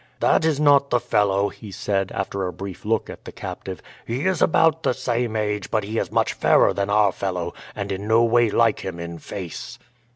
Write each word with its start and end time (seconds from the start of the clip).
"That 0.19 0.45
is 0.45 0.59
not 0.59 0.89
the 0.89 0.99
fellow," 0.99 1.49
he 1.49 1.69
said, 1.69 2.11
after 2.11 2.47
a 2.47 2.51
brief 2.51 2.85
look 2.85 3.07
at 3.07 3.23
the 3.23 3.31
captive. 3.31 3.83
"He 4.07 4.25
is 4.25 4.41
about 4.41 4.81
the 4.81 4.95
same 4.95 5.35
age, 5.35 5.69
but 5.69 5.83
he 5.83 5.99
is 5.99 6.11
much 6.11 6.33
fairer 6.33 6.73
than 6.73 6.89
our 6.89 7.11
fellow, 7.11 7.53
and 7.75 7.91
in 7.91 8.07
no 8.07 8.23
way 8.23 8.49
like 8.49 8.79
him 8.79 8.99
in 8.99 9.19
face." 9.19 9.77